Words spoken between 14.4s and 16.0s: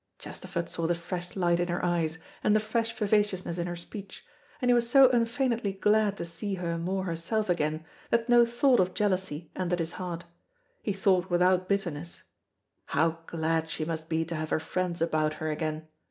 her friends about her again!